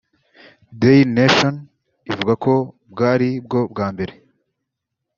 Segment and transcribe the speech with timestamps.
[0.79, 1.55] Daily Nation
[2.11, 2.53] ivuga ko
[2.91, 3.59] bwari bwo
[3.93, 4.13] mbere